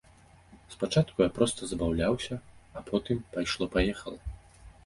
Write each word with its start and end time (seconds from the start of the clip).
Спачатку 0.75 1.17
я 1.25 1.27
проста 1.35 1.61
забаўляўся, 1.71 2.35
а 2.81 2.83
потым 2.91 3.23
пайшло-паехала. 3.37 4.19